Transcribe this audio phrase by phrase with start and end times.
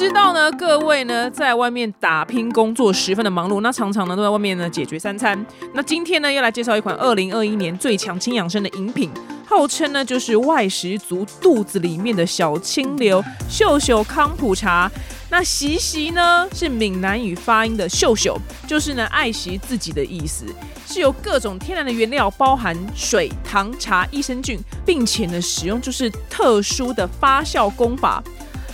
[0.00, 5.44] 知道呢，各位呢在外面打拼工作十分的忙碌，那常常呢都在外面呢解决三餐。
[5.74, 9.10] 那今天呢要来介绍一款二零二一年最强轻养生的饮品，
[9.44, 14.90] 号称呢就是外食族肚子里面的小清流——秀秀康普茶。
[15.28, 20.46] 那习习呢是闽南语发音的秀秀，就是呢爱惜自己的意思，
[20.86, 28.24] 是由各种天然的原料，包含水、糖、茶、益生菌，并且呢使用就是特殊的发酵功法。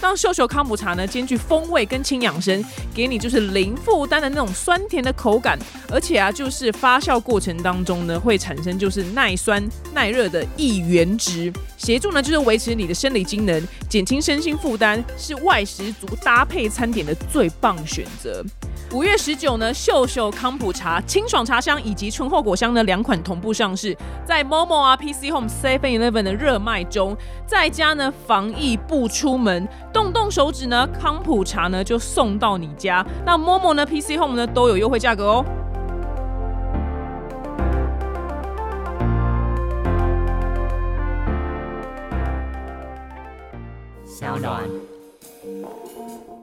[0.06, 5.58] 让秀秀康普茶呢，兼具风味跟轻养生，给你就是零负担的那种酸甜的口感，
[5.90, 9.60] 而且啊，就是发酵过程当中呢，会产生就是耐酸
[9.92, 18.44] 耐热的一原值，协助呢就是维持你的生理机能，减轻身心负担，是外食族搭配餐点的最棒选择。
[18.92, 33.04] 五月十九呢，秀秀康普茶清爽茶香以及醇厚果香呢两款同步上市，在 Momo 啊、PC Home、Seven Eleven 的热卖中，在家呢防疫不出门，动动手指呢，康普茶呢就送到你家。
[33.24, 35.44] 那 Momo 呢、PC Home 呢都有优惠价格哦。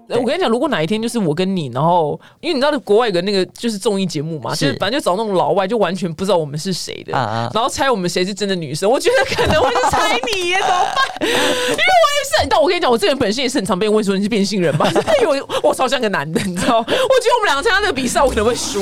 [0.10, 7.14] 我跟你讲，如果哪一天就是我跟你，然后因为你知道国外有个那个就是综艺节目嘛，就是反正就找那种老外，就完全不知道我们是谁的，
[7.54, 8.90] 然后猜我们谁是真的女生。
[8.90, 10.96] 我觉得可能会是猜你耶，怎么办？
[11.22, 14.88] 因为我也是， 但我跟你讲，我这个人本身也是很常被问说你是变性人吧？
[15.22, 16.78] 因为我我超像个男的，你知道？
[16.78, 18.82] 我觉得我们两个参加这个比赛，我可能会输。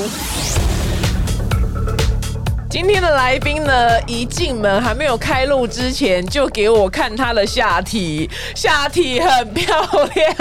[2.72, 9.78] 今天的来宾呢，一进门还没有开录之前，就给我看他的下体，下体很漂
[10.14, 10.34] 亮。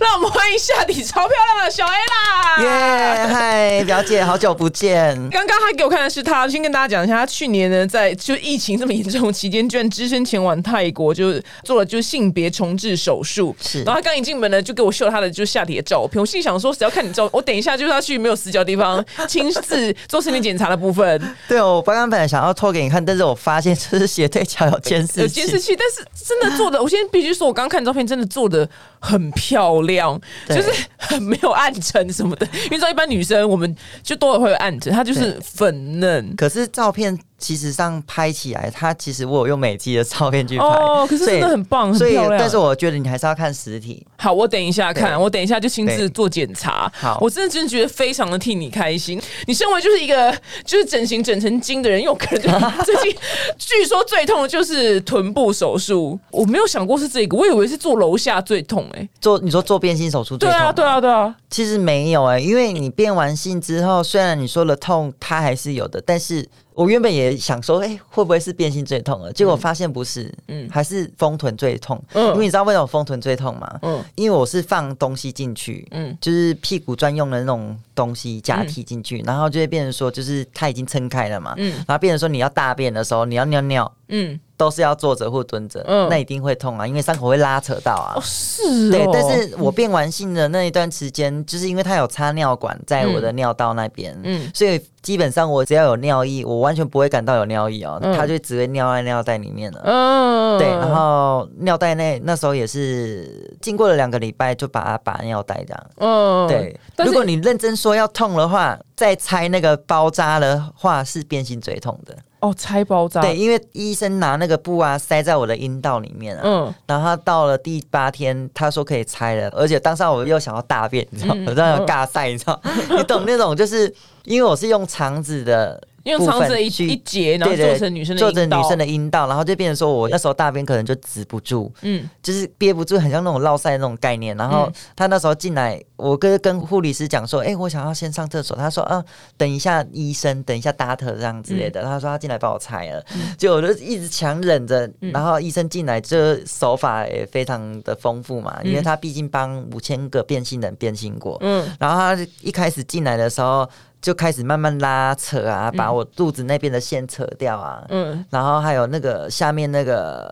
[0.00, 2.62] 让我们欢迎下体超漂亮的小 A 啦！
[2.62, 5.14] 耶，嗨，表姐，好久不见。
[5.28, 13.54] 刚刚他给我看的是他，先跟大家讲一下，他去年呢，在就疫情这么严重期间，居然只身前往泰国，就是做了就是性别重置手术。
[13.60, 16.18] 是，然后他刚一进门呢，就给我秀他的就下体的照片。
[16.18, 21.20] 我心想说，只要看你照，我等一下就是要去没有死角的地方亲自做身体检查的部分。
[21.48, 28.68] 对哦，我刚刚本来想要拖给你看，但是我发现这是斜对角有监视有监视器，但是真的做的，我现在必须说，我刚刚看照片，真的做的
[29.00, 32.46] 很漂亮，就是很没有暗沉什么的。
[32.64, 36.34] 因为知道一般女生，我们就多少会有暗沉，她就是粉嫩。
[36.36, 37.18] 可是照片。
[37.42, 44.06] 其实上拍起来，它其实我有用美肌的照片去拍，哦，可是真的很棒，所以但是我觉得你还是要看实体。
[44.16, 46.90] 好，我等一下看，我等一下就亲自做检查。
[46.94, 49.20] 好，我真的真的觉得非常的替你开心。
[49.46, 50.32] 你身为就是一个
[50.64, 53.12] 就是整形整成精的人，因为我可能 最近
[53.58, 59.08] 据说最痛的就是臀部手术，我没有想过是这个，我以为是做楼下最痛哎。
[59.20, 60.56] 做你说做变性手术最痛？
[60.56, 61.34] 对啊，对啊，对啊。
[61.50, 66.48] 其实没有哎，因为你变完性之后，虽然你说了痛，它还是有的，但是。
[66.74, 69.32] 我原本也想说，哎，会不会是变性最痛了？
[69.32, 72.02] 结果发现不是，嗯，还是丰臀最痛。
[72.14, 73.78] 嗯，因为你知道为什么丰臀最痛吗？
[73.82, 84.38] 嗯，因为我是放东西进去，嗯，就是屁股专用的那种东西假体进去，然后就会变成说，就是它已经撑开了嘛，嗯，然后变成说你要大便的时候，你要尿尿，嗯。
[84.54, 88.14] 都是要坐着或蹲着，嗯，那一定会痛啊，因为伤口会拉扯到啊。
[88.22, 89.04] 是，对。
[89.12, 99.80] 但是我变完性的那一段时间，就是因为它有插尿管在我的尿道那边，嗯，所以基本上我只要有尿意，我完全不会感到有尿意哦，它就只会尿在尿袋里面了。
[99.82, 100.68] 嗯，对。
[100.68, 105.86] 然后尿袋内那时候也是经过了两个礼拜，就把它拔尿袋这样。
[105.96, 106.78] 嗯，对。
[107.04, 112.16] 如果你认真说要痛的话，再拆那个包扎的话，是变性最痛的。
[112.42, 113.22] 哦，拆包扎。
[113.22, 122.60] 对，因为医生拿那个布啊塞在我的阴道里面啊，嗯，然后他到了第八天，他说可以拆了，而且当时我又想要大便，你知道，我这样尬塞，你知道，
[122.96, 123.92] 你懂那种，就是
[124.24, 125.82] 因为我是用肠子的。
[126.04, 134.36] 用肠子一一截，然后做成女生的做成女生的阴道，然后就变成说我那时候大便可能就止不住，嗯，就是憋不住，很像那种落塞那种概念。
[134.36, 138.56] 然后他那时候进来，我跟跟护理师讲说，哎，我想要先上厕所。
[138.56, 139.02] 他说，啊，
[139.36, 141.82] 等一下医生，等一下 doctor 这样之类的。
[141.82, 143.04] 他说他进来帮我拆了，
[143.38, 144.90] 就我就一直强忍着。
[145.12, 153.68] 然后医生进来，这手法也非常的丰富嘛，因为他毕竟帮五千个变性人变性过，嗯，然后他一开始进来的时候。
[154.02, 160.28] 就开始慢慢拉扯啊，把我肚子那边的线扯掉啊，嗯，然后还有那个下面那个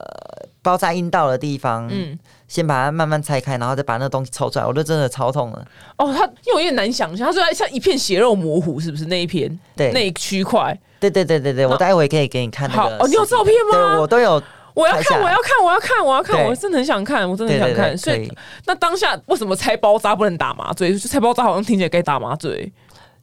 [0.60, 2.18] 包扎阴道的地方，嗯，
[2.50, 5.64] 先把它慢慢拆开，然后再把那个东西抽出来，我就真的超痛了。
[5.98, 9.56] 哦，他因为有点难想象，他说像一片血肉模糊，是不是那一片？
[9.76, 10.76] 对，那一区块。
[10.98, 12.96] 对对对对对，我待会可以给你看那个。
[12.98, 13.92] 哦，你有照片吗？
[13.92, 14.42] 对，我都有。
[14.74, 17.96] 我要看，我要看，我要看，我要看，我真的很想看，我真的很想看。
[17.96, 18.32] 所以，
[18.66, 20.98] 那当下为什么拆包扎不能打麻醉？
[20.98, 22.72] 拆包扎好像听起来该打麻醉。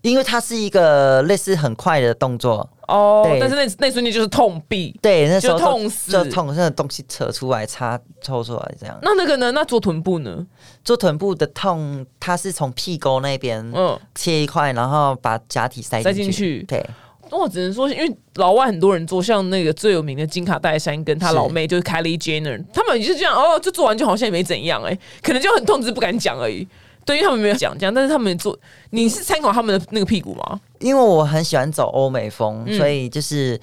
[0.01, 8.98] 因为它是一个类似很快的动作哦，但是那那瞬间就是痛毙，对，那时候痛死，就痛，那个东西扯出来，插抽出来这样。
[9.01, 9.51] 那那个呢？
[9.51, 10.45] 那做臀部呢？
[10.86, 16.63] 做臀部的痛，它是从屁沟那边嗯切一块，然后把假体塞塞进去。
[16.63, 16.81] 对，
[17.30, 26.66] 我只能说，因为老外很多人做，像那个最有名的金卡戴珊跟他老妹就是 Kylie Jenner，他们也是这样哦，就做完就好像也没怎样哎，可能就很痛，只是不敢讲而已。
[27.07, 28.56] 对因为他们没有讲这样，但是他们做，
[28.92, 30.59] 你是参考他们的那个屁股吗？
[30.80, 33.59] 因为我很喜欢走欧美风，所以就是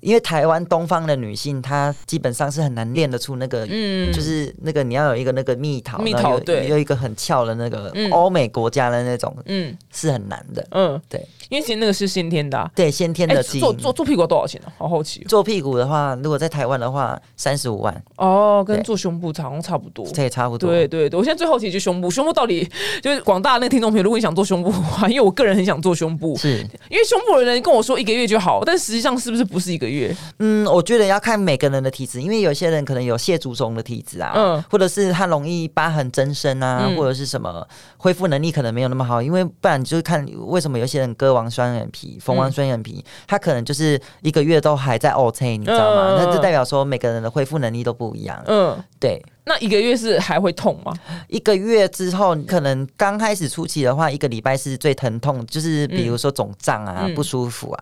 [0.00, 11.24] 因为台湾东方的女性，她基本上是很难练得出那个，嗯，就是那个你要有一个那个蜜桃，蜜桃对，有一个很翘的那个欧美国家的那种，嗯，是很难的，嗯，对。
[11.48, 13.64] 因为其实那个是先天的，对先天的基因。
[13.64, 14.70] 做做做屁股多少钱呢？
[14.76, 15.24] 好好奇。
[15.24, 18.02] 做屁股的话，如果在台湾的话，三十五万。
[18.16, 20.06] 哦，跟做胸部好像差不多。
[20.12, 20.68] 这也，差不多。
[20.68, 22.68] 对对对，我现在最好奇就胸部，胸部到底
[23.02, 26.58] 就是广大那个听众朋友，如果你想做胸部的话，因为我个人很想做胸部，是
[26.90, 30.14] 因为胸部的人跟我说一个月就好，但实际上是不是不是一个月？
[30.38, 42.18] 嗯，我觉得要看每个人的体质，因为有些人可能有蟹足肿的体质啊，嗯，或者是他容易疤痕增生啊，或者是什么恢复能力可能没有那么好，因为不然就是看为什么有些人割完双眼皮。
[42.20, 46.16] 缝完双眼皮，他可能就是一个月都还在 OK，你知道吗？
[46.18, 48.42] 那就代表说每个人的恢复能力都不一样。
[48.46, 49.24] 嗯，对。
[49.44, 50.92] 那一个月是还会痛吗？
[51.28, 57.80] 一个月之后，可能刚开始初期的话，一个礼拜是最疼痛，就是比如说肿胀啊、不舒服啊。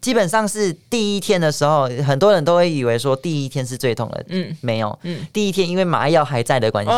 [0.00, 6.90] 基本上是第一天的时候，很多人都会以为说第一天是最痛的，嗯，没有，嗯，第一天因为麻药还在的关系，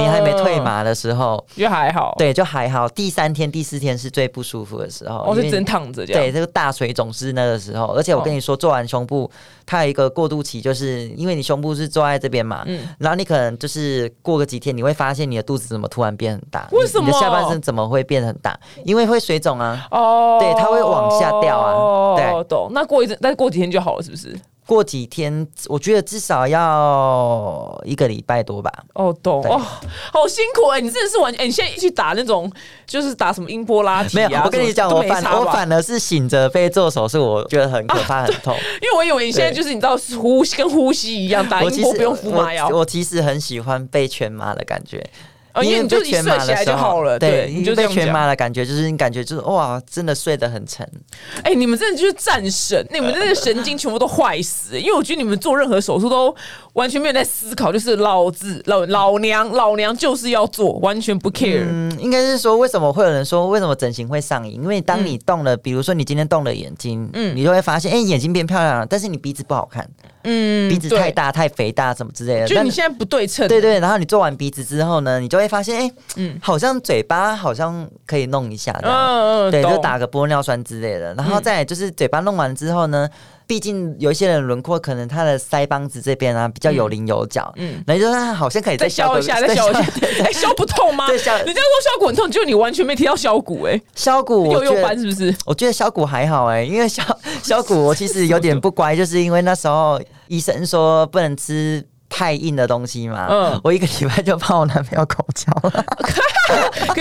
[0.00, 2.86] 你还没退麻的时候，就还好，对，就还好。
[2.88, 7.86] 第三天、第四天是最不舒服的时候，我是真躺着对，这个大水肿是那个时候。
[7.86, 9.30] 而且我跟你说，做完胸部，
[9.64, 16.68] 它有一个过渡期，就是因为你胸部是坐在这边嘛，嗯，然后你可能就是过个几天，你会发现你的肚子怎么突然变很大？
[16.72, 17.06] 为什么？
[17.06, 18.58] 你的下半身怎么会变很大？
[18.84, 22.17] 因为会水肿啊，哦，对，它会往下掉啊。
[22.22, 22.68] 哦，懂。
[22.72, 24.34] 那过一阵，但是过几天就好了，是不是？
[24.66, 28.70] 过几天，我觉得至少要一个礼拜多吧。
[28.92, 29.42] 哦，懂。
[29.42, 29.58] 哦，
[30.12, 30.78] 好辛苦哎！
[30.78, 32.52] 你真的是完全，你现在去打那种，
[32.86, 34.28] 就是打什么音波拉提啊？
[34.28, 38.54] 没有，我跟你讲，我反我反而是醒着被做手术，我觉得很可怕，很痛。
[38.82, 42.68] 因为我以为你现在就是你知道呼吸跟呼吸一样，打音波不用敷麻药。
[42.68, 45.02] 我其实很喜欢被全麻的感觉。
[45.62, 50.88] 因为你就睡起来就好了，对，你就被全麻的感觉，就是你感觉就是哇，真的睡得很沉。
[51.42, 54.78] 哎，你们真的就是战神，你们那个神经全部都坏死。
[54.78, 56.34] 因为我觉得你们做任何手术都
[56.74, 61.64] 完全没有在思考，就是老子老老娘老娘就是要做，完全不 care。
[61.68, 64.54] 嗯，应该是说为什么会有人说为什么整形会上瘾？
[64.54, 69.88] 因为当你动了，比如说你今天动了眼睛，嗯，你就会发现，哎，眼睛变漂亮了，但是你鼻子不好看。
[70.24, 73.46] 嗯，鼻子太大、太肥大什么之类的，就你现在不对称。
[73.48, 81.14] 对对，然后你做完鼻子之后呢，你就会发现，哎，嗯，好像嘴巴好像可以弄一下的，嗯嗯，对，就打个玻尿酸之类的。
[81.14, 83.08] 然后再就是嘴巴弄完之后呢。
[83.48, 89.80] 毕竟有一些人轮廓可能他的腮帮子这边啊比较有棱有角，嗯，那就说他好像可以再削一下，再削一下，
[90.22, 91.06] 哎，削不痛吗？
[91.10, 91.34] 对，削。
[91.38, 95.34] 人家说削骨很痛，就你完全没提到削骨，哎，削骨有用班是不是？
[95.46, 97.02] 我觉得削骨还好，哎，因为削
[97.42, 106.10] 削骨我其实有点不乖，就是因为那时候医生说不能吃太硬的东西嘛，嗯，我一个礼拜就帮我男朋友口交了，可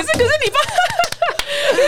[0.01, 0.63] 是可是你帮。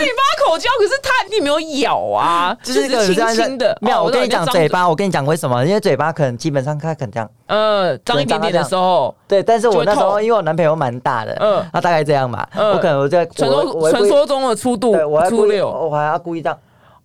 [0.00, 3.76] 你发口交，可是他你没有咬啊， 就是轻轻的。
[3.80, 5.64] 没有，我跟你讲嘴巴，我跟你讲为什么？
[5.64, 9.42] 因为嘴巴可能基本上他可能这样，呃，张一点点的时候，对。
[9.42, 14.94] 但是我那时候因为我男朋友蛮大的，嗯，他大概这样吧，我可能我在传说传说中的粗度，
[15.28, 16.58] 粗六，我还要故意这样。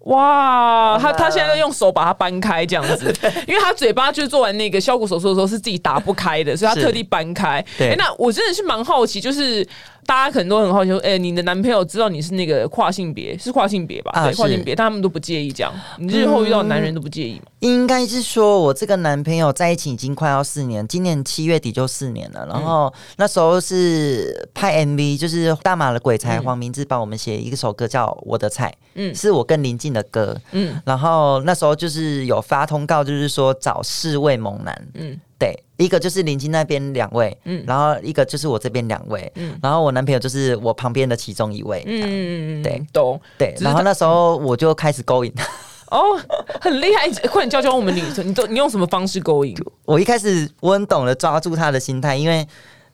[0.06, 3.12] 哇，他他现在用手把它搬开这样子，
[3.48, 7.66] 因为他嘴巴就是做完那个削骨手术的时候是自己打不开的，所以他特地搬开。
[7.76, 9.68] 对，那我真的是蛮好奇，就是
[10.06, 14.12] 大家可能都很好奇说，哎，你的男朋友知道你是那个跨性别，是跨性别吧？
[14.24, 15.74] 对，跨性别，但他们都不介意这样。
[15.98, 17.46] 你日后遇到男人都不介意吗？
[17.62, 22.46] 应该是说我这个男朋友在一起已经快要四年，今年七月底就四年了。
[22.46, 29.96] 然后那时候是拍 MV，就是大马的鬼才黄明志帮我们写一首歌叫《我的菜》，嗯，是我跟林静。
[29.96, 45.34] 的歌，嗯，然后那时候就是有发通告，就是说找四位猛男，嗯，对，一个就是邻近那边两位，嗯，然后一个就是我这边两位，嗯，然后我男朋友就是我旁边的其中一位，嗯嗯嗯，对，懂，对，然后那时候我就开始勾引。
[45.36, 45.44] 他，
[45.96, 46.20] 哦，
[46.62, 49.56] 很厉害，快点教教我们女生，你都你用什么方式勾引？
[49.86, 52.48] 我一开始我很懂得抓住他的心态，因为。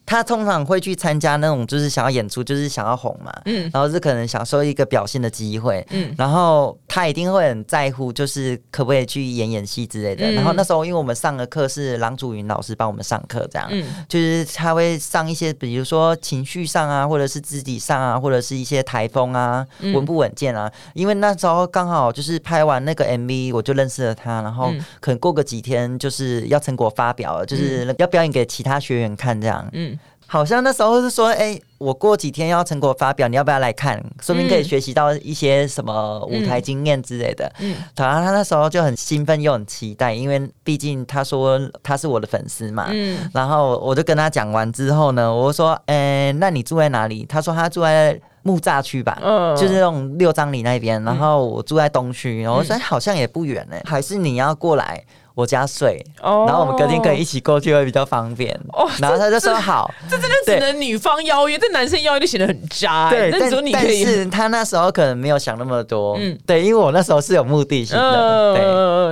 [0.06, 10.30] 他通常会去参加那种，就是想要演出，就是想要红嘛，嗯，然后是可能享受一个表现的机会，嗯，然后他一定会很在乎，就是可不可以去演演戏之类的。
[10.34, 20.70] 然后那时候，因为我们上的课是郎祖云老师帮我们上课，这样，嗯，就是他会上一些，比如说情绪上啊，或者是肢体上啊，或者是一些台风啊，稳不稳健啊。
[20.94, 29.98] 因为那时候刚好就是拍完那个 MV，我就认识了他，然后可能过个几天就是要成果发表了，就是要表演给其他学员看，这样，嗯。
[30.32, 34.02] 好像那时候是说，哎，我过几天要成果发表，你要不要来看？
[34.22, 37.52] 说明可以学习到一些什么舞台经验之类的。
[37.60, 42.88] 嗯，然后他那时候就很兴奋又很期待，因为毕竟他说他是我的粉丝嘛。
[42.92, 47.26] 嗯，然后我就跟他讲完之后呢，我说，哎，那你住在哪里？
[47.28, 51.04] 他说他住在木栅区吧，嗯就是那种六张里那边。
[51.04, 55.04] 然后我住在东区，我说好像也不远呢，还是你要过来？
[55.34, 58.54] 我家睡，然后我们隔天可以一起过去，会比较方便。
[58.74, 63.10] 哦，然后他就说好，这真的只能女方邀约，这男生邀约就显得很渣。
[63.10, 66.18] 对，但是他那时候可能没有想那么多。
[66.20, 68.54] 嗯，对，因为我那时候是有目的性的。
[68.54, 68.64] 对，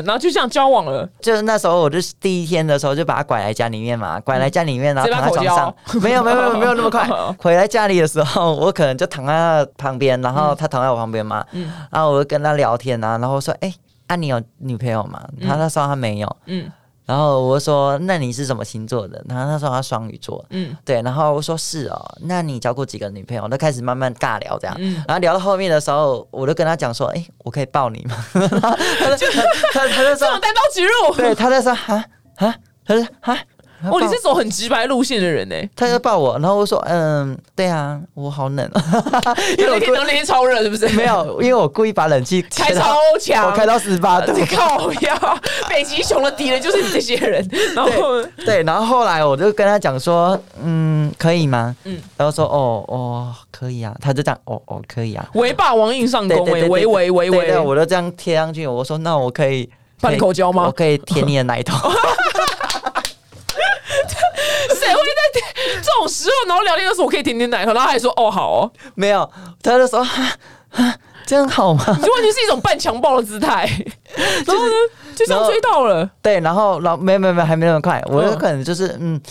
[0.05, 1.07] 然后就这样交往了。
[1.21, 5.75] 就是那时候，我就第一天的时候就把他拐来家里面嘛，拐来家里面，然后躺在床上。
[6.01, 7.07] 没有，没有，没有，没有那么快。
[7.39, 11.45] 回来家里的时候，我可能就躺在他旁边，然后他躺在我旁边嘛。
[11.53, 13.73] 嗯，然后我就跟他聊天啊，然后说，哎。
[14.09, 15.23] 啊，你有女朋友吗？
[15.41, 16.69] 他那时候他没有，嗯，
[17.05, 19.23] 然后我说，那你是什么星座的？
[19.29, 23.47] 然后他说他双鱼座，嗯，对，然后我说是哦，那你交过几个女朋友？
[23.47, 24.75] 都开始慢慢尬聊这样，
[25.07, 28.15] 然后聊到后面的时候，我就跟他讲说，哎，我可以抱你吗？
[28.33, 32.05] 他就他他就说单刀直入，对，他在说啊
[32.37, 33.37] 啊，他说啊。
[33.83, 35.55] 哦，你是走很直白路线的人呢。
[35.75, 38.69] 他就抱我，然后我说：“嗯，对啊，我好冷。”
[39.57, 40.87] 因为那天那天超热，是不是？
[40.89, 44.33] 没有，因为我故意把冷气开超强，我开到十八度。
[44.55, 45.41] 靠呀！
[45.69, 47.47] 北极熊的敌人就是你这些人。
[47.75, 58.67] 然后对，然后后来我就跟他讲说：“嗯，可以吗？”嗯，然后说：“哦哦，可以啊。”他就这样：“哦哦，可以啊。”为霸王硬上弓，围围围围围，我就这样贴上去。
[58.67, 59.69] 我说：“那我可以
[60.01, 60.65] 半口胶吗？
[60.67, 61.89] 我可以舔你的奶头。”
[65.81, 69.29] 这种时候，然后聊天的时候，我可以舔舔奶头，然后还说哦好哦，没有，
[69.61, 70.05] 他就说
[71.25, 71.83] 这样好吗？
[71.85, 73.65] 就完全是一种半强暴的姿态，
[74.47, 74.71] 然后呢，
[75.15, 76.09] 就这样追到了。
[76.21, 79.21] 对，然后老没有没有没有还没那么快，我有可能就是嗯，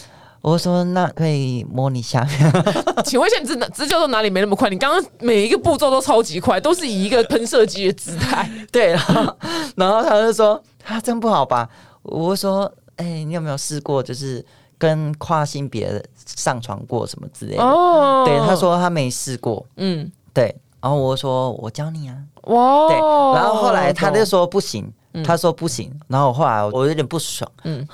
[0.40, 2.52] 我说那可以摸你下面，
[3.04, 4.70] 请问一下，你这这叫做哪里没那么快？
[4.70, 8.48] 你刚刚每一个步骤都超级快，都是以一个喷射机的姿态。
[8.70, 9.36] 对，然后
[9.74, 11.68] 然后他就说啊这样不好吧？
[12.02, 14.44] 我说哎，你有没有试过就是？
[14.78, 17.62] 跟跨性别上床过什么之类的？
[17.62, 19.66] 哦，对，他说他没试过。
[19.76, 22.16] 嗯，对，然后我说我教你啊。
[22.44, 24.90] 哇，对，然后后来他就说不行。
[25.24, 27.50] 他说不行，然后后来我有点不爽。
[27.64, 27.86] 嗯，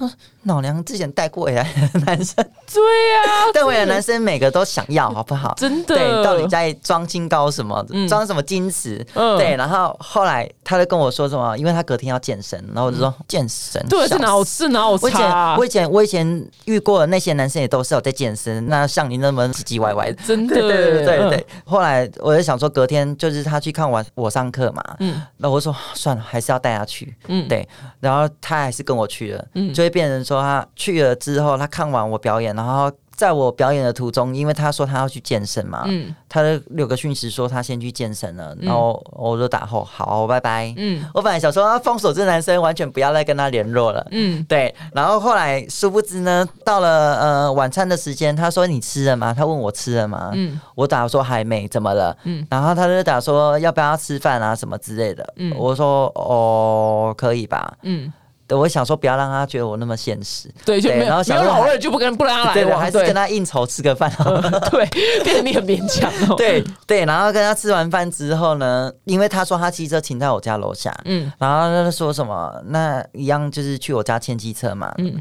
[0.44, 2.36] 老娘之前带过来的男生，
[2.72, 2.82] 对
[3.14, 5.54] 呀，带回来的男生每个都想要，好不好？
[5.56, 7.82] 真的，对，到底在装清高什么？
[8.08, 9.04] 装什么矜持？
[9.14, 11.56] 嗯对，然后后来他就跟我说什么？
[11.56, 21.46] 因为他隔天要健身，然后我就说健身，对，是哪是哪我以前我以前我以前遇过的那些男生也都是有在健身，那像你那么唧唧歪歪的，真的，对对对对。
[21.64, 27.13] 后来我就想说，隔天就是他去看我我上课嘛，嗯，那我说算了，还是要带他去。
[27.28, 27.68] 嗯，对，
[28.00, 32.90] 然后他还是跟我去了，嗯，就会变成说他去了之后，他看完我表演，然后。
[33.16, 40.74] 在我表演的途中，因为他说他要去健身嘛，嗯，他的有个讯息说他先去健身了，然后我就打后好，拜拜。
[40.76, 44.06] 嗯，我本来想说封锁这男生，完全不要再跟他联络了。
[44.10, 44.74] 嗯，对。
[44.92, 49.32] 然后后来殊不知呢，到了呃晚餐的时间，他说你吃了吗？
[49.32, 50.30] 他问我吃了吗？
[50.34, 52.16] 嗯，我打说还没，怎么了？
[52.24, 55.32] 嗯，然后他就打说要不要吃饭啊什么之类的。
[55.36, 57.76] 嗯，我说哦可以吧。
[57.82, 58.12] 嗯。
[58.46, 60.52] 对，我想说不要让他觉得我那么现实。
[60.64, 62.54] 对，就没有没有老二就不跟不让他来。
[62.54, 64.10] 对我还是跟他应酬吃个饭。
[64.70, 64.86] 对，
[65.24, 66.10] 变得你很勉强。
[66.36, 75.20] 对对，然后跟他吃完饭之后呢，因为他说他汽车停在我家楼下，嗯，然后他说什么，那一样就是去我家牵机车嘛，嗯，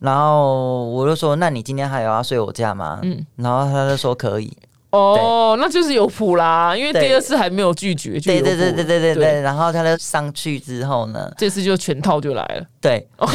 [0.00, 2.98] 然后我就说，那你今天还有要睡我家吗？
[3.02, 4.56] 嗯，然后他就说可以。
[4.90, 13.06] 哦，那就是有谱啦，因为第二次还没有拒绝，对对对对对对对，然后他就上去之后呢，这次就全套就来了，对。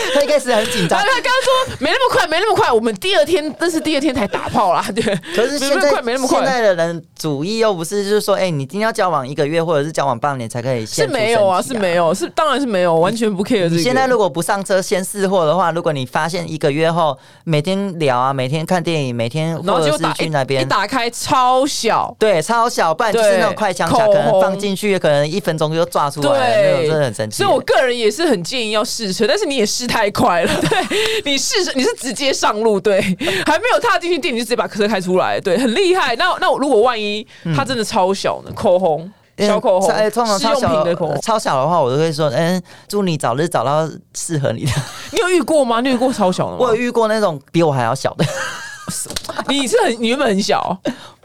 [0.14, 2.70] 他一开始很紧张，他刚刚说没那么快，没那么快。
[2.72, 5.02] 我们第二天，但是第二天才打炮啦，对。
[5.34, 10.84] 可是现在没那么快，现在的人主意又不是就是说，哎，你今天要交往一个月，或者是交往半年才可以。
[10.86, 13.68] 是没有啊，是没有，是当然是没有，完全不 care。
[13.68, 27.38] 你现在如果不上车先试货的话，如果你发现一个月后每天聊啊，每天看电影，每天或者是去那边一打开超小，对，超小，不然就是那种快枪卡，可能放进去，可能一分钟就抓出来，那种真的很神奇。
[27.38, 30.10] 所以我个人也是很建议要试车，但是你也试太。
[30.10, 30.52] 快了。
[30.62, 33.00] 对，你是你是直接上路，对，
[33.46, 36.16] 还没有踏进去店，你就直接把车开出来，对，很厉害。
[36.16, 38.50] 那那如果万一它真的超小呢？
[38.54, 39.10] 口红。
[39.38, 44.72] 小口红，通常超小的口红，超小的话，我都会说，嗯，祝你早日找到适合你的。
[45.12, 45.80] 你有遇过吗？
[45.80, 46.58] 你有遇过超小的吗？
[46.58, 48.24] 我有遇过那种比我还要小的。
[49.46, 50.76] 你是很，你原本很小？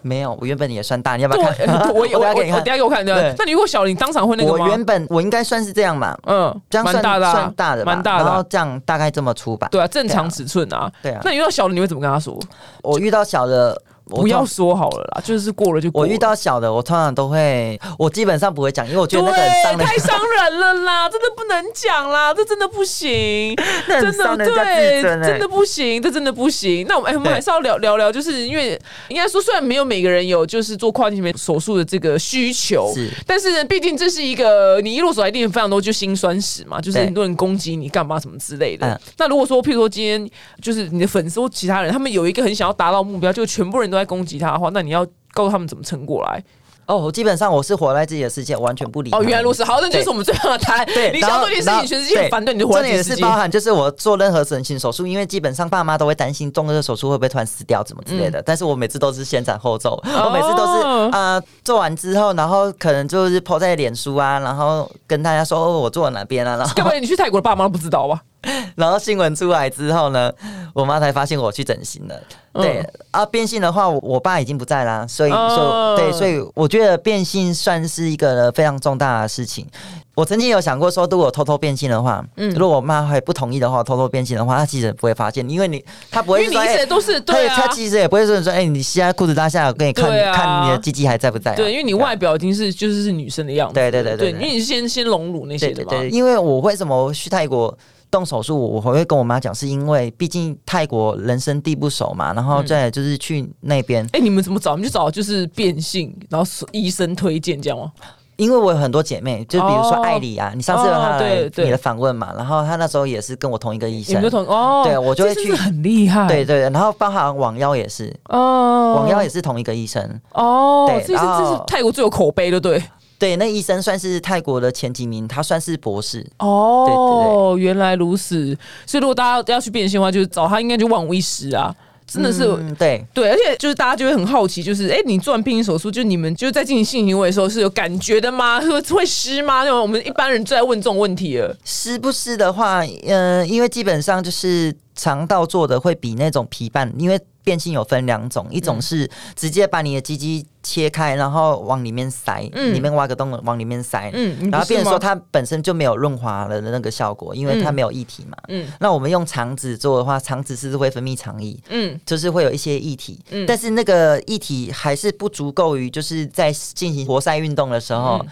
[0.04, 1.16] 没有，我原本也算大。
[1.16, 1.68] 你要不要看？
[1.90, 3.04] 我我 我给你看，等下给我看。
[3.06, 4.66] 对，那你如果小，你当场会那个吗？
[4.66, 8.26] 我原本我应该算是这样嘛，嗯，这样算大的，算大的，蛮大的。
[8.26, 9.68] 然后这样大概这么粗吧？
[9.72, 10.92] 对啊，正常尺寸啊。
[11.02, 11.22] 对啊。
[11.24, 12.40] 那你遇到小的，你会怎么跟他说？
[12.82, 13.82] 我遇到小的。
[14.06, 15.90] 不要说好了啦，就是过了就。
[15.94, 23.56] 我遇到小的，我通常都会，我基本上不会讲，因为我觉得那个很伤人，太伤 人了啦，真的不能讲啦，这真的不行，
[23.88, 26.86] 真的对，真的不行，这真的不行。
[26.88, 39.00] 那我们哎，我们还是要聊聊聊，就是因为应该说，虽然没有每个人有就是做跨境面手术的这个需求，是，但是毕竟这是一个你一路走来一定非常多就心酸史嘛，就是很多人攻击你干嘛什么之类的。
[39.18, 40.30] 那如果说，譬如说今天
[40.62, 43.93] 就是你的粉丝或其他人，他们有一个很想要达到目标，就全部人。
[43.94, 46.44] 都在攻击他的话，那你要告诉他们怎么撑过来。
[46.86, 49.10] 哦，基本上我是活在自己的世界，完全不理。
[49.12, 49.64] 哦，原来如此。
[49.64, 50.86] 好，那就是我们最后的答案。
[50.88, 52.78] 对，你想做一件事情，全世界反对你的活。
[52.82, 58.42] 这也是包含，就是我做任何整形手术，因为基本上爸妈都会担心动这个手术会不会突然死掉，怎么之类的。
[58.42, 66.58] 但是我每次都是先斩后奏，我每次都是呃做完之后，然后可能就是抛在脸书啊，然后跟大家说哦，我做了哪边啊。
[66.58, 68.22] 然后，各位，你去泰国的爸妈都不知道吧？
[68.76, 70.32] 然后新闻出来之后呢，
[70.74, 72.16] 我妈才发现我去整形了。
[72.54, 79.66] 对啊，变性的话，我爸已经不在啦，所以说对，所以我觉得变性算是一个非常重大的事情。
[80.14, 91.56] 我曾经有想过说，如果偷偷变性的话，嗯，如果我妈还不同意的话，偷偷变性的话，她其实不会发现，因为你她不会说，都是对啊，她其实也不会说说，哎，你现在裤子拉下来，我给你看看你的鸡鸡还在不在？
[91.56, 95.90] 对，因为你外表已经是就是是女生的样子，对对对对，因为你是先先隆乳那些的嘛。
[95.90, 97.76] 对，因为我为什么去泰国？
[98.14, 104.08] 动手术，我会跟我妈讲，是因为毕竟泰国人生地不熟嘛，然后再就是去那边。
[104.14, 104.76] 哎，你们怎么找？
[104.76, 107.92] 你们就找就是变性，然后医生推荐这样吗？
[108.36, 120.02] 因为我有很多姐妹，就比如说艾里啊，你上次有她来你的访问嘛，然后她那时候也是跟我同一个医生，同哦，对我就会去很厉害，对对，然后包含网妖也是哦，网妖也是同一个医生
[120.34, 122.82] 哦，对，这是这是泰国最有口碑的，对。
[123.24, 126.26] 对，那医生算是泰国的前几名，他算是博士。
[126.40, 128.54] 哦，对对对原来如此。
[128.86, 131.74] 所以如果大家要去变性的话，就是找他，应该就万无一失啊！
[132.06, 132.40] 真的是，
[132.78, 138.60] 对对，而且就是大家就会很好奇，就是哎，你做完变性手术，就你们就在进行性行为的时候是有感觉的吗？
[138.62, 139.64] 会会湿吗？
[139.64, 141.56] 那我们一般人最爱问这种问题了。
[141.64, 147.18] 湿不湿的话，嗯，因为基本上就是肠道做的会比那种皮瓣，因为。
[147.46, 149.06] 变性有分两种，一种是
[149.36, 158.38] 直接把你的鸡鸡切开，然后往里面塞，里面挖个洞往里面塞，嗯然后变成说它本身就没有润滑的那个效果，因为它没有液体嘛。
[158.48, 168.26] 嗯，那我们用肠子做的话，肠子是会分泌肠液，嗯，就是会有一些液体，嗯，但是那个液体还是不足够于就是在进行活塞运动的时候，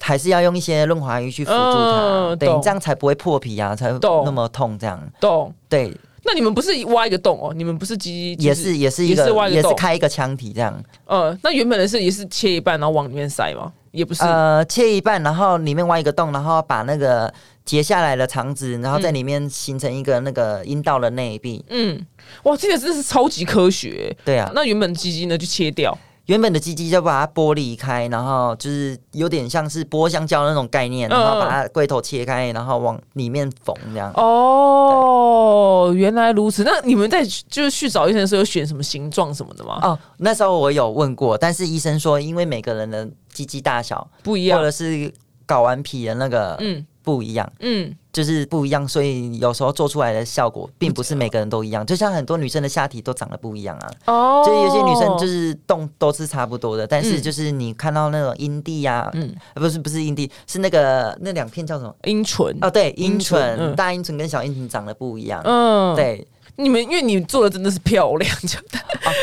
[0.00, 5.00] 还是要用一些润滑液去辅助它，对，这样才不会破皮啊，才那么痛这样。
[5.20, 5.94] 懂，对。
[6.24, 7.52] 那你们不是挖一个洞哦？
[7.54, 10.82] 你们不是鸡也是也是一个也是开一个腔体这样。
[11.06, 13.72] 呃，那原本的是也是切一半然后往里面塞吗？
[13.90, 14.22] 也不是。
[14.24, 17.32] 呃，切一半然后里面挖一个洞，然后把那个
[17.64, 21.64] 截下来的肠子，然后在里面形成一个那个阴道的内壁。
[21.68, 22.04] 嗯，
[22.44, 24.16] 哇，这个真的是超级科学。
[24.24, 25.96] 对啊，那原本鸡鸡呢就切掉。
[26.26, 34.10] 原本的鸡鸡就把它剥离开，然后就是有点像是剥香蕉那种概念，然后把它龟头切开，然后往里面缝这样。
[34.14, 36.64] 哦，原来如此。
[36.64, 39.78] 那你们在就是去找医生的时候，选什么形状什么的吗？
[39.82, 45.12] 哦，那时候我有问过，但是医生说，因为每个人的鸡鸡大小不一样，或者是
[45.46, 47.94] 睾丸皮的那个嗯不一样，嗯。
[48.14, 51.84] 就是不一样，所以有时候做出来的效果并不是每个人都一样。
[51.84, 61.92] 就像很多女生的下体都长得不一样啊，哦，就有些女生就是动都是差不多的，但是就是你看到那种阴蒂呀，嗯，不是不是阴蒂，是那个那两片叫什么？
[62.04, 62.56] 阴唇。
[62.60, 66.24] 哦，对，阴唇，大阴唇跟小阴唇长得不一样，嗯，对。
[66.56, 68.58] 你们因为你做的真的是漂亮，就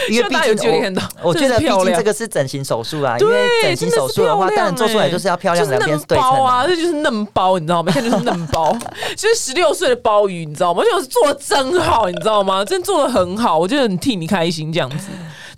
[0.09, 1.01] 因为大家有机会看到。
[1.23, 7.89] 我觉得毕竟这个是整形手术啊，因为整形手术的话，当然做出来就是要漂亮，两边对称啊，这就是嫩包，你知道吗？
[7.89, 8.77] 一看就是嫩包，
[9.15, 10.83] 就是十六岁的鲍鱼，你知道吗？
[10.83, 12.65] 就是做的真好，你知道吗？
[12.65, 15.07] 真做的很好，我就很替你开心这样子。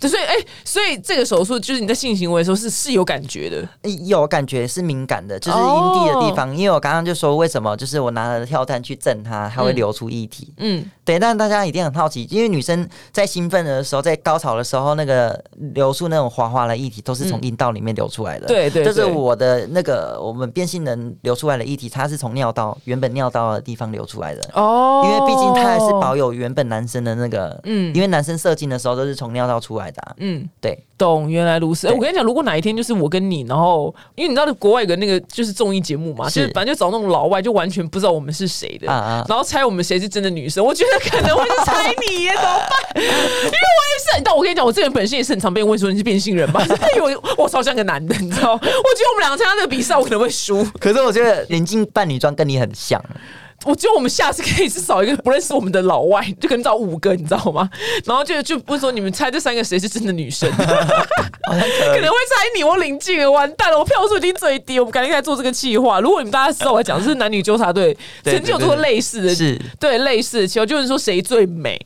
[0.04, 5.64] 对，所以哎，所以这个手术就是你在性行为的时候是是有感觉的，有感觉是敏感的，就是阴
[5.94, 6.54] 蒂的地方。
[6.54, 10.52] 因为我刚刚就说为什么，就是我拿了跳蛋去震它，它会流出液体。
[10.58, 11.18] 嗯，对。
[11.18, 15.42] 但大家一定很好奇，因为女生在兴奋的时候，在高潮的时候，那个
[15.74, 18.46] 流出那种滑滑的液体都是从阴道里面流出来的。
[18.46, 24.42] 对对，就是我的那个我们变性人流出来的液体，它是从尿道原本尿道的地方流出来的。
[24.52, 30.16] 哦，因为毕竟它还是保有原本男生的那个，嗯，因为男生射精的时候都是从尿道出来的。
[30.18, 30.78] 嗯，对。
[30.96, 31.88] 懂，原来如此。
[31.88, 38.86] 我跟你讲，如果哪一天就是我跟你，然后因为你知道国外有个那个就是综艺节目嘛，就是反正就找那种老外，就完全不知道我们是谁的，
[39.28, 40.64] 然后猜我们谁是真的女生。
[40.64, 42.70] 我觉得可能会是猜你耶，怎么办？
[42.94, 46.64] 因为我也是，但我跟你讲，我这个人本身也是很常被问说你是变性人吧？
[46.96, 48.52] 因为我超像个男的，你知道？
[48.52, 50.64] 我觉得我们两个参加这个比赛，我可能会输。
[50.78, 53.02] 可是我觉得临近扮女装跟你很像。
[53.64, 57.68] 我觉得我们下次可以是找一个不认识我们的老外，就可能找五个，你知道吗？
[58.04, 60.50] 然后就就问说，你们猜这三个谁是真的女生？
[60.56, 66.00] 可能会猜你，我领进了，完蛋了，我票数已经最低，我们赶紧来做这个计划。
[66.00, 71.80] 如果你们大家知道我讲的是男女纠察队，曾经有做过类似的，是对类似的其实，就是说谁最美。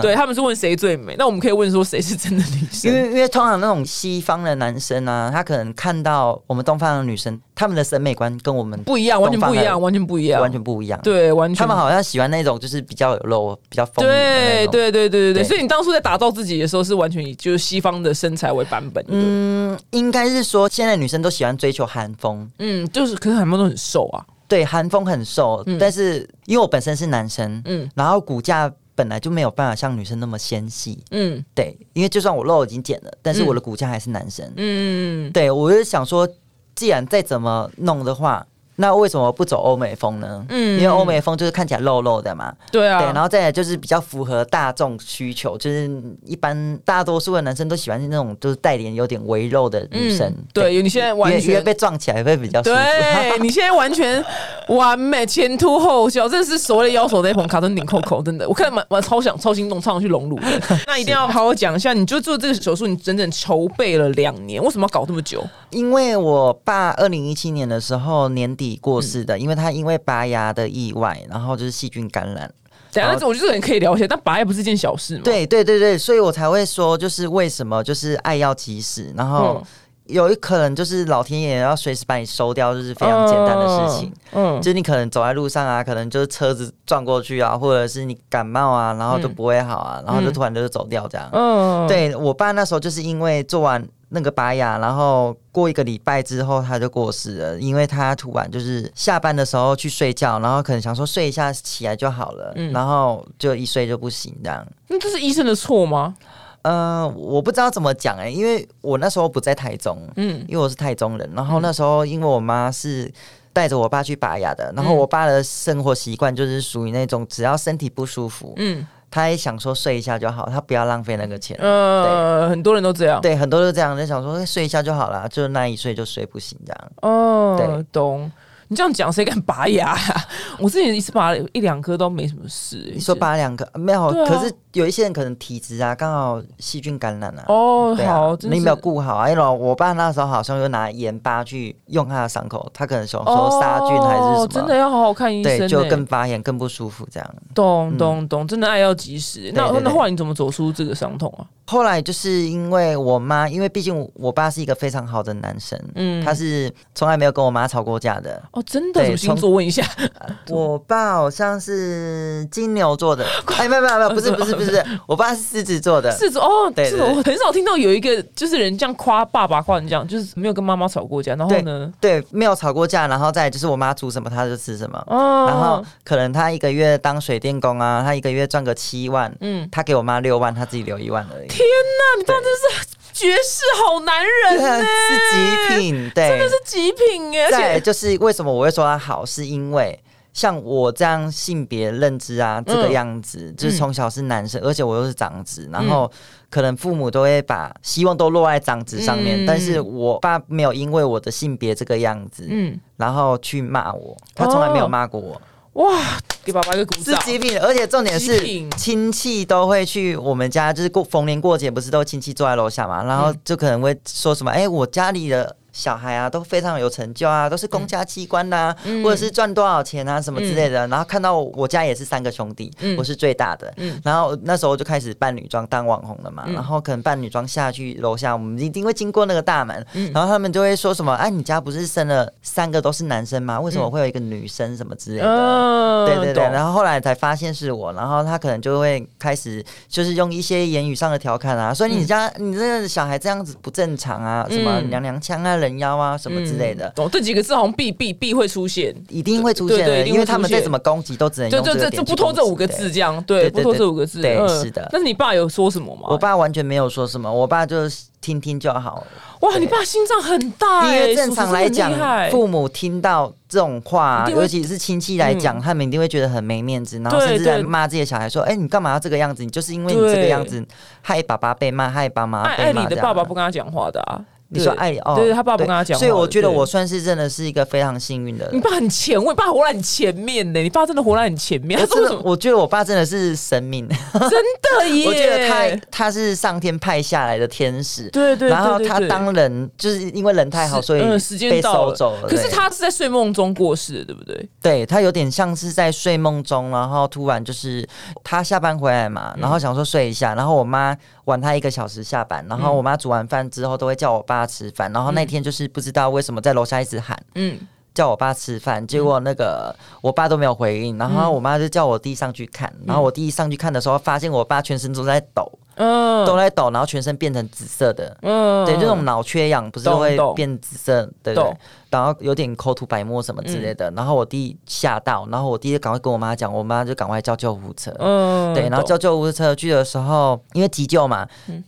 [0.00, 2.90] 对他们是问谁最美，那我们可以问说谁是真的女生？
[2.90, 11.00] 因为因为通常那种西方的男生啊，他可能看到我们东方的女生，他们的审美观跟我们不一样，完全不一样，完全不一样，完全不一样。
[11.02, 11.56] 对，完全。
[11.58, 15.44] 他们好像喜欢那种就是比较有肉、比较丰对对对对对对。
[15.44, 19.04] 所以你当初在打造自己的时候，是完全以就是西方的身材为版本。
[19.08, 22.48] 嗯，应该是说现在女生都喜欢追求韩风。
[22.58, 24.24] 嗯，就是可是韩风都很瘦啊。
[24.46, 28.72] 对，韩风很瘦，但是因为我本身是男生，嗯，然后骨架。
[28.94, 36.28] 本来就没有办法像女生那么纤细，嗯，对，因为就算我肉已经减了，但是我的骨架还是男生，嗯，对，我就想说，
[36.74, 38.46] 既然再怎么弄的话。
[38.76, 40.44] 那为什么不走欧美风呢？
[40.48, 42.52] 嗯，因为欧美风就是看起来肉肉的嘛。
[42.70, 43.00] 对啊。
[43.00, 45.90] 对，然后再来就是比较符合大众需求，就是
[46.24, 50.32] 一般大多数的男生都喜欢那种就是带点有点微肉的女生。
[50.52, 52.76] 对，你现在完全被撞起来会比较舒服。
[52.76, 54.24] 对， 你现在完全
[54.68, 60.38] 完美，前凸后翘，真的是所谓的腰手那捧卡顿顶扣扣，真的，我看蛮蛮超想超心动，超想去隆乳。
[60.86, 65.44] 那一定要好好讲一下，你就做这个手术，你整整筹备了两年，为什么要搞这么久？
[65.70, 72.52] 因为我爸二零一七年的时候年底过世的，因为他因为拔牙的意外，然后就是细菌感染。
[72.92, 75.22] 等下，我觉得可以聊一下，但拔牙不是件小事嘛？
[75.24, 79.64] 对对对对，所以我才会说，就是为什么就是爱要及时，然后
[80.04, 84.12] 有一可能就是老天爷要随时把你收掉，就是非常简单的事情。
[84.32, 91.30] 嗯，就是你可能走在路上啊，可能就是车子撞过去啊，或者是你感冒啊，然后就不会好啊，然后就突然就走掉这样。
[91.32, 93.82] 嗯，对我爸那时候就是因为做完。
[94.14, 104.66] 那个拔牙，然后过一个礼拜之后他就过世了，因为他突然就是下班的时候去睡觉，然后可能想说睡一下起来就好了，然后就一睡就不行这样。
[104.88, 106.14] 那这是医生的错吗？
[106.60, 113.10] 呃，我不知道怎么讲哎，因为我那时候不在台中，嗯，因为我是台中人，然后那时候因为我妈是
[113.52, 118.86] 带着我爸去拔牙的，然后我爸的生活习惯就是属于那种只要身体不舒服，嗯。
[119.12, 121.54] 他也想说睡一下就好，他不要浪费那个钱。
[121.60, 123.20] 呃，很多人都这样。
[123.20, 126.92] 对，很多都这样，就想说睡一下就好了，就那一睡就睡不醒这样。
[127.02, 128.32] 哦，对，懂。
[128.72, 129.94] 你这样讲，谁敢拔牙？
[130.58, 132.90] 我自己一次拔了一两颗都没什么事。
[132.94, 134.08] 你说拔两颗没有？
[134.24, 137.44] 可是有一些人可能体质啊，刚好细菌感染啊。
[137.48, 139.28] 哦，好，你没有顾好啊。
[139.28, 145.58] 因为我爸那时候好像有拿盐巴去用他的伤口，他可能想说杀菌还是什么，真的要好好看医生。
[145.58, 147.34] 对，就更发炎更不舒服这样。
[147.54, 149.52] 懂懂懂，真的爱要及时。
[149.54, 151.44] 那那后来你怎么走出这个伤痛啊？
[151.72, 158.42] 后来就是因为我妈，因为毕竟我爸是一个非常好的男生，嗯，他是从来没有跟我妈吵过架的。
[158.50, 159.16] 哦，真的？
[159.16, 159.82] 星座问一下，
[160.50, 163.24] 我爸好像是金牛座的。
[163.56, 166.12] 哎，没有没有没有，不是不是不是， 我爸是狮子座的。
[166.12, 171.34] 狮子哦，对，我很少听到有一个就是人这样夸爸爸，夸你这样，就是没有跟妈妈吵过架。
[171.36, 175.02] 然后呢，对，没有吵过架，然后再就是我妈煮什么他就吃什么。
[175.06, 181.48] 哦，然后可能他一个月当水电工啊，他一个月赚个七万，嗯，他给我妈六万，他自己留一万而已。
[181.62, 187.50] 天哪，你爸真是绝世好男人呢，是极品，对，真的是极品哎。
[187.50, 189.98] 对，就是为什么我会说他好，是因为
[190.32, 196.10] 像我这样性别认知啊，这个样子，就是从小是男生，而且我又是长子，然后
[196.50, 205.40] 可能父母都会把希望都落在长子上面，但是我爸没有因为我的性别这个样子，嗯，然后去骂我，他从来没有骂过我。
[205.74, 207.18] 哇，给爸爸一个鼓掌！
[207.20, 213.02] 是极品，而且重点是亲戚都会去我们家，就是过逢年过节，不是都亲戚坐在楼下嘛？
[213.04, 220.86] 然后就可能会说什么：“哎，我家里的小孩啊都非常有成就啊，都是公家机关呐，或者是赚多少钱啊什么之类的。
[220.88, 223.72] 然后看到我家也是三个兄弟，我是最大的。
[224.04, 226.44] 然后那时候就开始扮女装当网红了嘛。
[226.52, 233.58] 然后可能扮女装下去楼下，我们一定会经过那个大门，然后他们就会说什么：“哎，你家不是生了三个都是男生吗？
[233.58, 236.42] 为什么会有一个女生什么之类的？”对对对。
[236.44, 246.90] 然后后来才发现是我，然后他可能就会开始就是用一些言语上的调侃啊，说你家你这个小孩这样子不正常啊，什么娘娘腔啊、人妖啊什么之类的。
[246.94, 254.86] 懂这几个字好像必必必会出现，一定会出现的，因为他们再怎么攻击都只能用这这不拖这五个字这样，对，不拖这五个字，对，是的。
[254.92, 256.08] 但是你爸有说什么吗？
[256.10, 258.04] 我爸完全没有说什么，我爸就是。
[258.22, 259.04] 听听就好。
[259.40, 261.92] 哇，你爸心脏很大因为正常来讲，
[262.30, 269.44] 父母听到这种话，尤其是亲戚来讲，他们一定会觉得很没面子，然后甚至在骂自己的小孩说：“哎，你干嘛要这个样子？
[269.44, 270.64] 你就是因为你这个样子，
[271.00, 274.24] 害爸爸被骂，害爸妈被骂。”你的爸爸不跟他讲话的啊。
[274.52, 278.54] 你说爱哦，对他爸不跟他讲，所以我觉得我算是真的是一个非常幸运的人。
[278.54, 280.60] 你爸很前卫，爸活在很前面呢。
[280.60, 281.80] 你爸真的活在很前面。
[281.80, 285.06] 他真的，我觉得我爸真的是神明，真的 耶！
[285.06, 288.10] 我觉得他他是上天派下来的天使。
[288.10, 292.28] 对对，然后他当人就是因为人太好，所以时间被收走了。
[292.28, 294.48] 可是他是在睡梦中过世的，对不对？
[294.60, 297.88] 对他有点像是在睡梦中，然后突然就是
[298.22, 305.22] 他下班回来嘛，然后想说睡一下，然后我妈晚他一个小时下班，然后我妈煮完饭之后都会叫我爸吃饭，然后那。
[305.22, 307.56] 那天就是不知道为什么在楼下一直喊，嗯，
[307.94, 315.48] 叫我爸吃饭，结果那个我爸都没有回应，然后我妈就叫我弟上去看，然后我弟上去看的时候，发现我爸全身都在抖。
[315.82, 321.56] 嗯，都在抖，然后全身变成紫色的，嗯，对，这种脑缺氧不是会变紫色，对不对？
[321.90, 331.26] 然后有点口吐白沫什么之类的，然后我弟吓到，然后我弟赶快跟我妈讲，我妈就赶快叫救护车，嗯，对，然后叫救护车去的时候，因为急救嘛，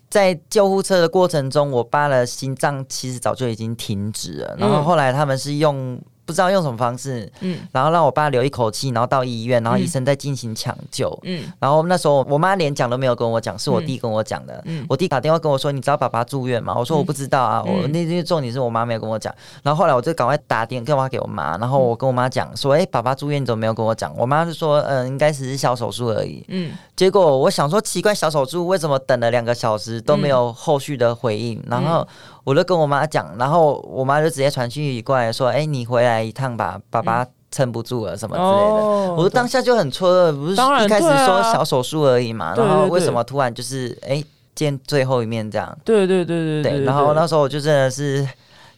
[0.08, 6.00] 在救护车的过程中，我爸的心脏其实早就已经停止了，然后后来他们是用。
[6.26, 16.74] 不知道用什么方式，嗯，然后让我爸留一口气，然后到医院，然后医生在进行抢救，嗯，然后那时候我妈连讲都没有跟我讲，是我弟跟我讲的，嗯，我弟打电话跟我说，你知道爸爸住院吗？
[16.76, 24.14] 我说我不知道啊，我那那重点是我妈没有跟我讲，然后后来我就赶快打电话给我妈，然后我跟我妈讲说，哎，爸爸住院你怎么没有跟我讲？
[24.16, 31.62] 我妈就说，嗯，应该只是小手术而已，嗯，结果我想说奇怪，小手术为什么等了两个小时都没有后续的回应？
[31.68, 32.06] 然后。
[32.44, 44.22] 我就跟我妈讲，然后我妈就直接传讯息过来说：“哎，你回来一趟吧，爸爸撑不住了什么之类的。”我说当下就很错愕，不是一开始说小手术而已嘛，然后为什么突然就是哎
[44.54, 45.76] 见最后一面这样？
[45.84, 46.84] 对对对对对。
[46.84, 48.28] 然后那时候我就真的是。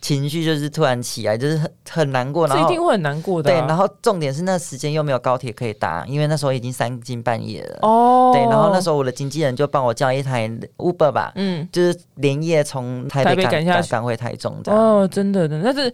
[0.06, 3.50] 情绪就是突然起来，就是很很难过，然后一定会很难过的。
[3.50, 7.78] 对，然后重点是那时间又没有高铁可以搭，因为那时候已经三更半夜了。
[7.82, 14.72] 哦，对，然后那时候我的经纪人就帮我叫一台 Uber 吧，嗯，就是连夜从台北赶赶赶回台中的。
[14.72, 15.92] 哦，真的的，但是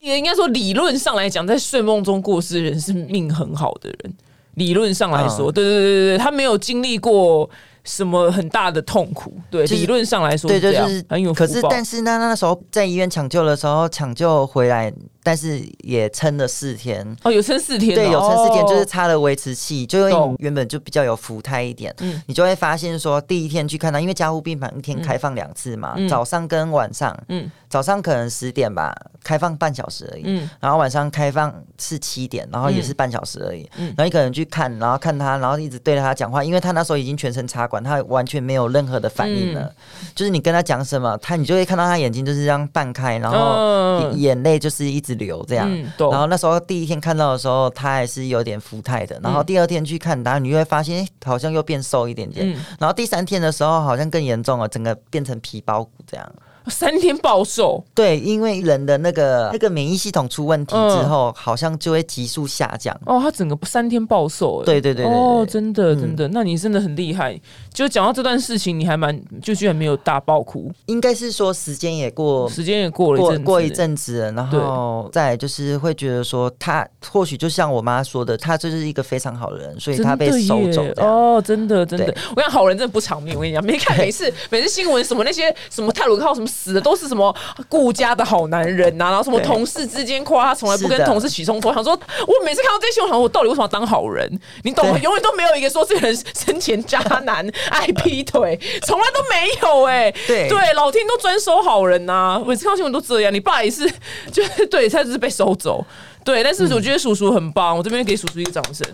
[0.00, 4.14] 也应该说理论上来讲，在睡梦中过世的人是命很好的人。
[4.56, 7.48] 理论上来说，对对对对对，他没有经历过。
[7.84, 9.32] 什么很大的痛苦？
[9.50, 11.32] 对，理论上来说，对，就是很有。
[11.32, 14.92] 可是，但是那那时候在医院抢救的时候，抢救回来。
[15.24, 17.04] 但是也撑了四天。
[17.24, 39.72] 哦，有撑四天，对，有撑四天，就是插了维持器，就因为原本就比较有浮胎一点，嗯，你就会发现说，第一天去看到，因为加护病房一天开放两次嘛，早上跟晚上，嗯，早上可能十点吧，开放半小时而已，嗯，然后晚上开放是七点，然后也是半小时而已，嗯，然后你可能去看，然后看他，然后一直对着他讲话，因为他那时候已经全身插管，他完全没有任何的反应了，
[40.14, 45.13] 就是你跟他讲什么，他你就会看到他眼睛就是这样半开，然后眼泪就是一直。
[45.14, 49.18] 流这样，然后那时候第一天看到的时候，他还是有点浮态的。
[49.22, 52.46] 然后第二天去看他，你会发现好像又变瘦一点点。
[52.78, 56.32] 然后第三天的时候，好像更严重了，整个变成皮包骨这样。
[56.70, 62.98] 三天暴瘦，对，因为人的那个那个免疫系统出问题之后，好像就会急速下降。
[63.04, 67.38] 哦，他整个三天暴瘦，对对对，哦，真的真的，那你真的很厉害。
[67.72, 80.82] 就讲到这段事情，你还蛮就居然没有大爆哭，应该是说时间也过，时间也过了过过一阵子了，然后再就是会觉得说他或许就像我妈说的，他就是一个非常好的人，所以他被收走。
[80.96, 83.34] 哦，真的真的，我想好人真的不长命。
[83.34, 86.46] 我跟你讲，没看 每次每次新闻什么那些什么 泰鲁靠什么。
[86.54, 87.34] 死的都是什么
[87.68, 91.72] 顾家的好男人呐，然后什么同事之间夸他从来不跟同事起冲突。
[91.74, 94.30] 想说，我每次看到这些，我想我到底为什么要当好人？
[94.62, 94.98] 你懂吗？
[95.02, 100.10] 永远都没有一个说这个人生前渣男、 爱劈腿，从来都没有哎。
[100.26, 102.40] 对对，老天都专收好人呐。
[102.46, 103.34] 每次看新闻都这样。
[103.34, 103.90] 你爸也是，
[104.30, 105.84] 就是对，他就是被收走。
[106.24, 108.86] 对，但是我觉得叔叔很棒，我这边给叔叔一个掌声。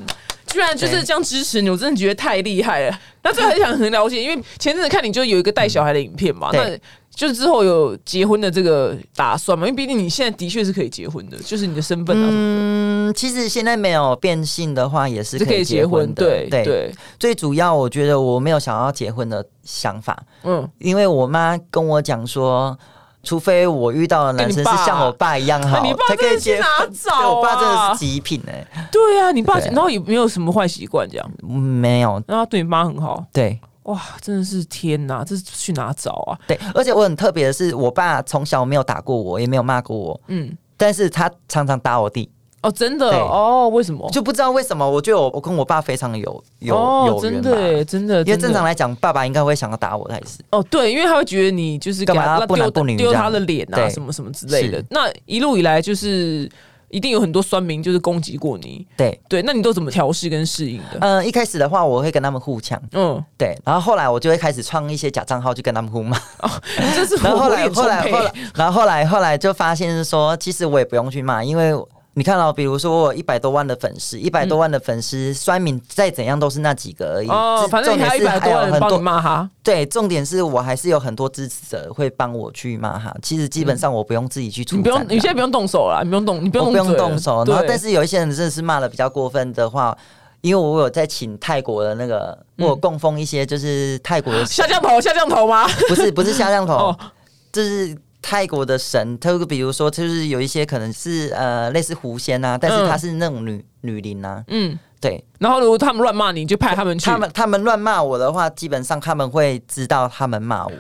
[0.47, 2.99] 居然就是这样支持你，我真的觉得太厉害了。
[3.23, 6.77] 那最后很想很了解，因为前阵子看你就有一个带小孩的影片嘛，那
[7.15, 9.67] 就是之后有结婚的这个打算嘛？
[9.67, 12.29] 因为毕竟你现在的确是可以结婚的，就是你的身份啊。
[12.31, 16.25] 嗯，其实现在没有变性的话，也是可以结婚的。
[16.25, 20.23] 对对，最主要我觉得我没有想要结婚的想法。
[20.45, 22.79] 嗯，因为我妈跟我讲说。
[23.23, 28.67] 除非我遇到的男生是像我爸一样好，才可以结哪找我爸真的是极品哎！
[28.91, 33.23] 对啊，你爸然后也没有什么坏习惯，这样没有，然后对你妈很好。
[33.31, 33.61] 对，
[33.91, 36.39] 哇，真的是天哪，这是去哪找啊？
[36.47, 42.31] 对，而且我很特别的是，我爸从小没有打过我，也没有骂过我，嗯，但是他常常打我弟。
[42.63, 43.71] 哦，真的哦？
[43.71, 44.07] 为什么？
[44.11, 44.87] 就不知道为什么？
[44.89, 46.77] 我觉得我我跟我爸非常有有
[47.07, 48.19] 有缘的，真的。
[48.21, 54.85] 因为正常来讲，爸爸应该会想要打我，才是哦，对，因为他会觉得你就是干嘛不男不女，丢他的脸啊，什么什么之类的。
[54.91, 56.47] 那一路以来，就是
[56.91, 59.43] 一定有很多酸民就是攻击过你，对对。
[59.43, 60.99] 那你都怎么调试跟适应的？
[61.01, 63.57] 嗯，一开始的话，我会跟他们互呛，嗯，对。
[63.65, 66.17] 然后后来我就会开始创一些假账号去跟他们互骂。
[66.41, 66.51] 哦，
[66.95, 71.73] 这是 然后后来后来后来，然后后来后来就发现是说，其实我也不用去骂，因为。
[72.15, 77.29] 你看哦，比如说我一百多万的粉丝，一百多万的粉丝，酸民再怎样都是那几个而已。
[77.29, 79.49] 哦，反正你还一百多人帮你骂他。
[79.63, 83.15] 对，重点是我还是有很多支持者会帮我去骂哈。
[83.23, 84.75] 其实基本上我不用自己去出。
[84.75, 87.45] 你不用，你现在不用动手了，你不用动，你不用动手。
[87.45, 89.97] 然后，但是有一些人真的是骂的比较过分的话，
[90.41, 95.65] 因为我有在请泰国的那个，我供奉一些就是泰国的下降头，下降头吗？
[95.89, 96.93] 不是，不是下降头，
[97.53, 97.97] 就是。
[98.23, 105.25] 泰国的神，他比如说，就是有一些可能是呃类似狐仙啊，但是他是那种女女灵啊，嗯，对。
[105.39, 107.11] 然后如果他们乱骂你，就派他们去。
[107.11, 110.73] 他们他们乱骂我的话，基本上他们会知道他们骂我。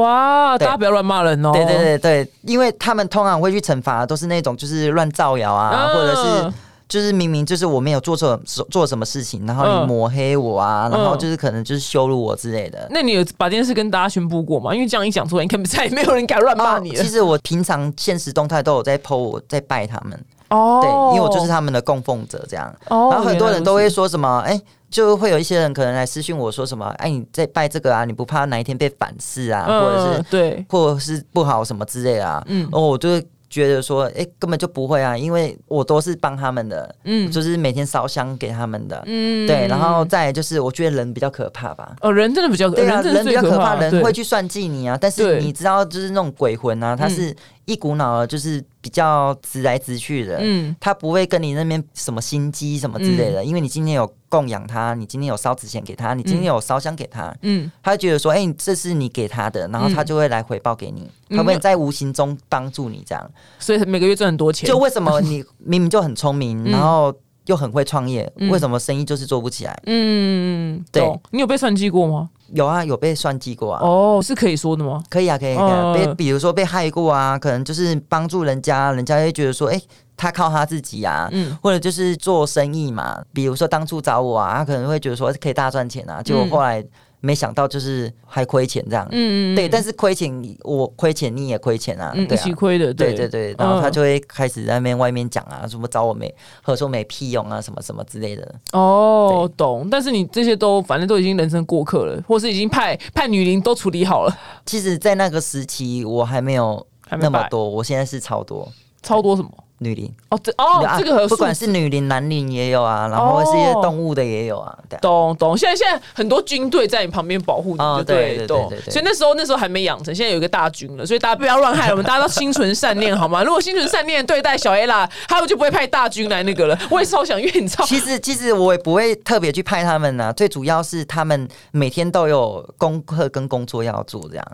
[0.00, 1.52] 哇，大家不要乱骂人哦。
[1.52, 6.52] 对对对对，因为他们通常会去惩罚，都是那种就是乱造谣啊，或者是。
[6.92, 12.86] 就是明明就是我没有做错做什么事情，然后你抹黑我啊，然后就是可能就是羞辱我之类的。
[12.90, 14.74] 那你有把这件事跟大家宣布过吗？
[14.74, 17.02] 因为这样一讲出来，你看再也没有人敢乱骂你了。
[17.02, 22.70] 其实我平常现实动态都有在 PO，我在拜他们哦，对，因为我就是他们的供奉者这样。
[22.90, 32.44] 哦，然后很多人都会说什么，哎，就会有一些人可能来私信我说什么，哎，你在拜这个啊，你不怕哪一天被反噬啊，或者是对，或者是不好什么之类啊？
[32.48, 33.08] 嗯，哦，我就。
[33.52, 47.36] 觉得说，哎，根本就不会啊，因为我都是帮他们的，嗯，就是每天烧香给他们的，嗯，对，然后再就是，我觉得人比较可怕吧，哦，人真的比较，对啊，人比较可怕，人会去算计你啊，但是你知道，就是那种鬼魂啊，他是。
[47.64, 64.68] 一股脑的，就是比较直来直去的，嗯，他不会跟你那边什么心机什么之类的，因为你今天有供养他，你今天有烧纸钱给他，你今天有烧香给他，嗯，他就觉得说，哎，这是你给他的，然后他就会来回报给你，他会在无形中帮助你这样，所以每个月赚很多钱。
[64.68, 67.14] 就为什么你明明就很聪明， 然后
[67.46, 69.82] 又很会创业，为什么生意就是做不起来？
[69.86, 72.30] 嗯，对，你有被算计过吗？
[72.52, 73.80] 有啊，有被算计过啊。
[73.82, 75.02] 哦，是可以说的吗？
[75.08, 75.92] 可以啊，可以啊。
[75.94, 79.80] 被比如说被害过啊，可能就是帮助人家，人家会觉得说，哎，
[80.16, 83.22] 他靠他自己啊，嗯，或者就是做生意嘛。
[83.32, 86.84] 比如说当初找我啊，他可能会觉得说可以大赚钱啊，结果后来。
[87.22, 90.30] 没想到就是还亏钱这样，嗯嗯，对，但是亏钱
[90.62, 93.14] 我亏钱你也亏钱啊，一起亏的，对。
[93.14, 96.26] 对对，然后他就会开始在那边外面讲啊，什么找我没，
[96.62, 98.54] 或者说没屁用啊，什么什么之类的。
[98.72, 99.88] 哦，懂。
[99.88, 104.36] 但是你这些都反正都已经人生过客了，或是已经派派女灵都处理好了。
[104.66, 106.84] 其实，在那个时期我还没有
[107.20, 108.68] 那么多，我现在是超多，
[109.02, 109.50] 超多什么？
[109.82, 114.76] 女灵哦，这哦，这个不管是女灵、男灵也有啊，然后是一些动物的也有啊。
[115.00, 118.80] 懂懂，现在现在很多军队在你旁边保护你，对对对对。
[118.90, 123.42] 所以那时候那时候还没养成，现在有一个大军了，所以大家不要乱害我们，大家都心存善念好吗？
[123.44, 126.78] 如果心存善念对待小 A 啦，他们就不会派大军来那个了。
[126.90, 134.46] 我也超想，因为你知道，其实其实我也不会特别去派他们呐，最主要是他们每天都有功课跟工作要做，这样。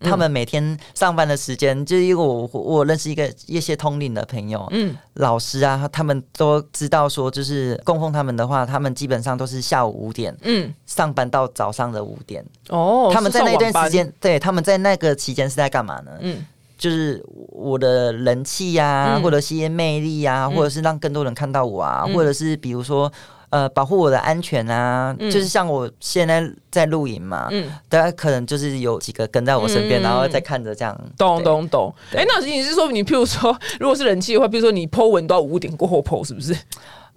[0.00, 12.44] 他们每天上班的时间，就是因为我我认识一个一些通灵的朋友，嗯，老师啊，他们都知道说，就是供奉他们的话，他们基本上都是下午五点，嗯，上班到早上的五点。
[12.70, 16.10] 哦，他们在那段时间，对，他们在那个期间是在干嘛呢？
[16.20, 16.44] 嗯，
[16.76, 23.10] 就是我的人气呀，或者些魅力呀，或者是让更多人看到我啊，或者是比如说。
[23.54, 31.94] 呃，保护我的安全啊，就是像我现在在露营嘛，嗯，大家可能就是有几个跟在我身边，然后再看着这样，懂懂懂。
[32.16, 36.52] 哎，那你是说，你譬如说，如果是人气的话，比如说你 Po 文都要五点过后剖，是不是？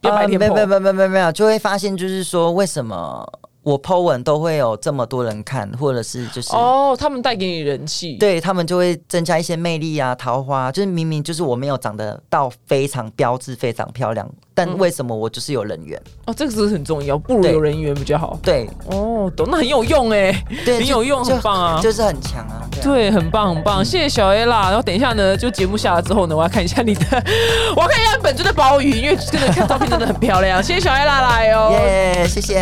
[0.01, 3.27] 啊，没没没没没没有，就会发现就是说，为什么？
[3.63, 16.01] 我 Po 文都会有这么多人看，或者是就是哦，他们带给你人气，对他们就会增加一些魅力啊，桃花就是明明就是我没有长得到非常标致、非常漂亮，但为什么我就是有人缘？
[16.25, 18.39] 哦，这个是很重要，不如有人缘比较好。
[18.41, 20.33] 对，哦，懂，那很有用哎，
[20.65, 22.67] 对，很有用，很棒啊，就是很强啊。
[22.81, 24.63] 对，很棒很棒，谢谢小 A 啦。
[24.69, 27.05] 然后等一下呢，就节目下了之后呢，我要看一下你的，
[27.77, 30.61] 我要看一下本尊的鲍鱼，因为真的看照片真的很漂亮。
[30.63, 32.55] 谢谢小 A 啦来哦，耶，谢谢，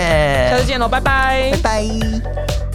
[0.50, 2.75] 下次见喽，拜拜，拜拜。